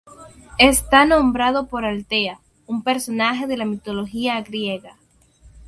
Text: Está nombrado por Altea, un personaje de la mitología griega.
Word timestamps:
Está 0.57 1.05
nombrado 1.05 1.67
por 1.67 1.85
Altea, 1.85 2.39
un 2.65 2.81
personaje 2.81 3.45
de 3.45 3.55
la 3.55 3.65
mitología 3.65 4.41
griega. 4.41 4.97